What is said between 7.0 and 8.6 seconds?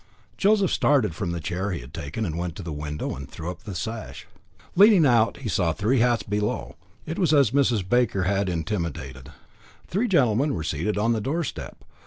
It was as Mrs. Baker had